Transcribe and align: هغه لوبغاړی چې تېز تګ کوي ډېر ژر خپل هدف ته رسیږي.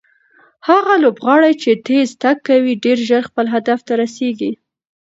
هغه 0.67 0.93
لوبغاړی 1.03 1.53
چې 1.61 1.71
تېز 1.87 2.09
تګ 2.23 2.37
کوي 2.47 2.73
ډېر 2.85 2.97
ژر 3.07 3.21
خپل 3.29 3.45
هدف 3.55 3.79
ته 3.87 3.93
رسیږي. 4.01 4.51